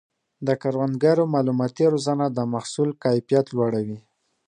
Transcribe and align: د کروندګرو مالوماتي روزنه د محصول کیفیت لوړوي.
د 0.47 0.49
کروندګرو 0.61 1.23
مالوماتي 1.33 1.85
روزنه 1.93 2.25
د 2.31 2.39
محصول 2.53 2.89
کیفیت 3.03 3.45
لوړوي. 3.55 3.99